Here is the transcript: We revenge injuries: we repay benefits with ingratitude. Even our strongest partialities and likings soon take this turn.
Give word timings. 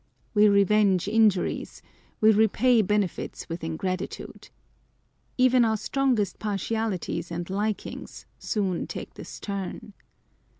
We 0.33 0.49
revenge 0.49 1.07
injuries: 1.07 1.83
we 2.21 2.31
repay 2.31 2.81
benefits 2.81 3.47
with 3.47 3.63
ingratitude. 3.63 4.49
Even 5.37 5.63
our 5.63 5.77
strongest 5.77 6.39
partialities 6.39 7.29
and 7.29 7.47
likings 7.51 8.25
soon 8.39 8.87
take 8.87 9.13
this 9.13 9.39
turn. 9.39 9.93